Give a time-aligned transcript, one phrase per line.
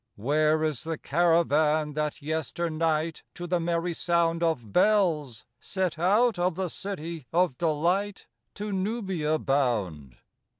[0.15, 6.55] Where is the caravan that yesternight, To the merry sound Of bells, set out of
[6.55, 8.25] the city of delight
[8.55, 10.17] To Nubia bound?